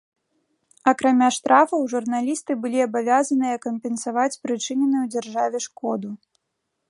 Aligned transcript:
Акрамя 0.91 1.27
штрафаў, 1.35 1.81
журналісты 1.93 2.51
былі 2.63 2.79
абавязаныя 2.87 3.55
кампенсаваць 3.67 4.39
прычыненую 4.49 5.03
дзяржаве 5.17 5.57
шкоду. 5.69 6.09